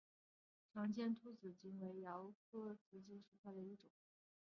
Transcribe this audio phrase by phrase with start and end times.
[0.73, 2.33] 长尖突紫堇为罂粟
[2.69, 3.91] 科紫堇属下的一个种。